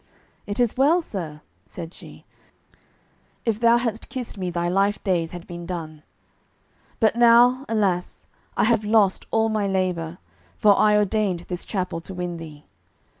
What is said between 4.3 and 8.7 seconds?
me thy life days had been done. But now, alas, I